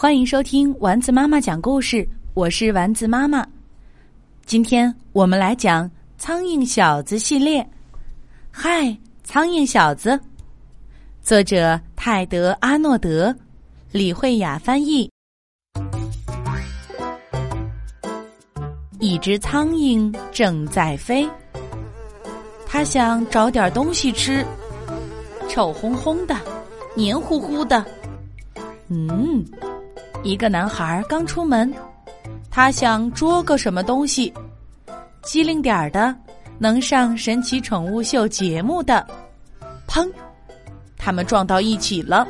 [0.00, 3.44] 欢迎收听丸子妈妈讲故事，我是丸子妈妈。
[4.46, 5.86] 今天我们来讲
[6.16, 7.68] 《苍蝇小子》系列。
[8.48, 10.16] 嗨，苍蝇小子，
[11.20, 13.34] 作者泰德·阿诺德，
[13.90, 15.10] 李慧雅翻译。
[19.00, 21.28] 一只苍蝇正在飞，
[22.64, 24.46] 它想找点东西吃，
[25.48, 26.36] 臭烘烘的，
[26.94, 27.84] 黏糊糊的，
[28.86, 29.44] 嗯。
[30.22, 31.72] 一个男孩刚出门，
[32.50, 34.32] 他想捉个什么东西，
[35.22, 36.14] 机灵点儿的，
[36.58, 39.06] 能上神奇宠物秀节目的。
[39.86, 40.10] 砰！
[40.96, 42.26] 他们撞到一起了。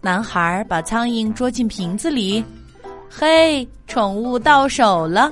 [0.00, 2.44] 男孩把苍蝇捉进瓶子里，
[3.10, 5.30] 嘿，宠物到手了。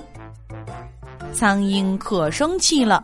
[1.33, 3.03] 苍蝇可生气了，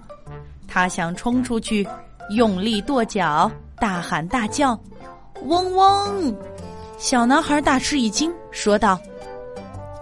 [0.69, 1.89] 他想冲出去，
[2.37, 4.79] 用力跺脚，大喊大叫，
[5.47, 6.37] 嗡嗡。
[7.01, 9.01] 小男孩大吃一惊，说道：“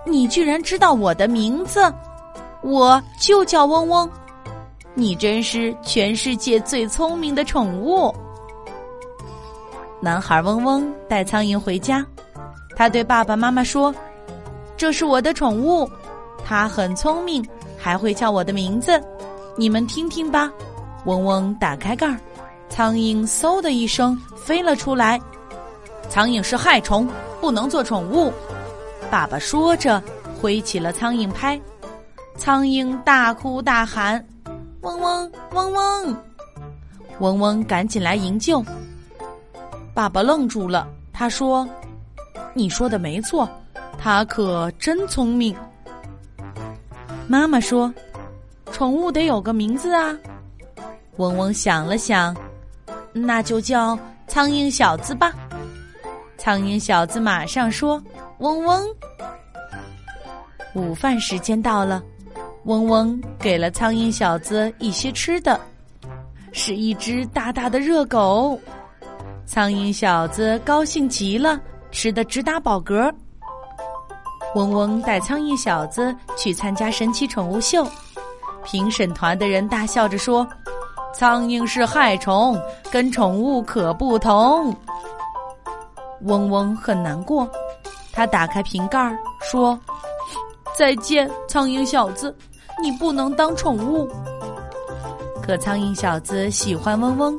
[0.05, 1.80] 你居然知道我的名字？
[2.61, 4.11] 我就叫嗡嗡。
[4.95, 8.12] 你真是全世界最聪明的宠物。”
[10.03, 12.05] 男孩嗡嗡带苍蝇回家，
[12.75, 13.94] 他对爸爸妈妈说
[14.77, 15.89] ：“这是我的宠物，
[16.44, 17.47] 它很聪明，
[17.78, 19.00] 还会叫我的名字。
[19.56, 20.50] 你们听听吧。”
[21.06, 22.19] 嗡嗡打开盖儿，
[22.69, 25.17] 苍蝇嗖的一声飞了出来。
[26.09, 27.09] 苍蝇是害虫，
[27.41, 28.33] 不能做宠物。
[29.11, 30.03] 爸爸说着，
[30.41, 31.61] 挥起了苍蝇拍。
[32.37, 34.25] 苍蝇大哭大喊
[34.83, 36.17] ：“嗡嗡嗡嗡！”
[37.20, 38.65] 嗡嗡赶紧来营救。
[39.92, 41.69] 爸爸愣住了，他说
[42.55, 43.48] ：“你说的没错，
[43.98, 45.55] 他可真聪明。”
[47.27, 47.93] 妈妈说
[48.70, 50.17] ：“宠物得有个名字啊。”
[51.19, 52.37] 嗡嗡想了想，
[53.12, 55.33] 那就叫苍蝇小子吧。
[56.48, 58.02] 苍蝇小子马上说
[58.41, 58.82] ：“嗡嗡。”
[60.74, 62.02] 午饭时间到了，
[62.64, 65.60] 嗡嗡给了苍蝇小子一些吃的，
[66.53, 68.58] 是一只大大的热狗。
[69.44, 71.60] 苍蝇小子高兴极了，
[71.91, 73.12] 吃的直打饱嗝。
[74.54, 77.87] 嗡嗡带苍蝇小子去参加神奇宠物秀，
[78.64, 80.48] 评审团的人大笑着说
[81.12, 82.58] ：“苍蝇是害虫，
[82.91, 84.75] 跟宠物可不同。”
[86.23, 87.49] 嗡嗡很难过，
[88.12, 89.79] 他打开瓶盖说
[90.77, 92.34] ：“再见，苍蝇小子，
[92.83, 94.09] 你不能当宠物。”
[95.43, 97.39] 可苍蝇小子喜欢嗡嗡，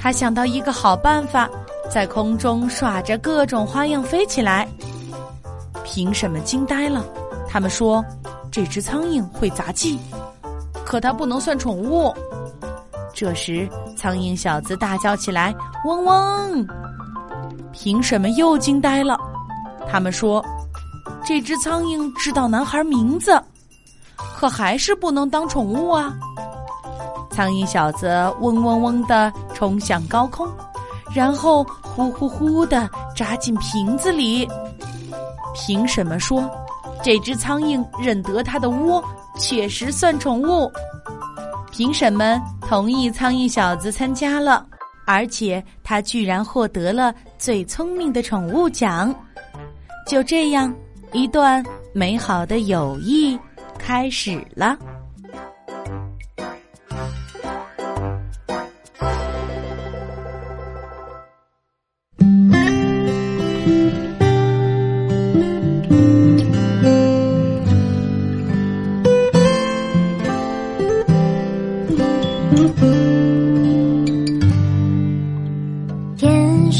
[0.00, 1.50] 他想到一个好办法，
[1.90, 4.66] 在空中耍着各种花样飞起来。
[5.84, 7.04] 评审们惊呆了，
[7.48, 8.02] 他们说
[8.50, 9.98] ：“这只苍蝇会杂技，
[10.86, 12.14] 可它不能算宠物。”
[13.12, 15.54] 这时，苍蝇小子大叫起来
[15.84, 16.66] ：“嗡嗡！”
[17.74, 19.18] 评审们又惊呆了，
[19.90, 20.42] 他们说
[21.26, 23.38] ：“这只苍蝇知道男孩名字，
[24.16, 26.14] 可还是不能当宠物啊！”
[27.30, 28.08] 苍蝇小子
[28.40, 30.48] 嗡嗡嗡的冲向高空，
[31.12, 34.48] 然后呼呼呼的扎进瓶子里。
[35.52, 36.48] 凭什么说
[37.02, 39.04] ：“这只苍蝇认得它的窝，
[39.36, 40.70] 确实算宠物。”
[41.72, 44.64] 凭什么同意苍蝇小子参加了。
[45.06, 49.14] 而且他居然获得了最聪明的宠物奖，
[50.06, 50.74] 就这样，
[51.12, 53.38] 一段美好的友谊
[53.78, 54.76] 开始了。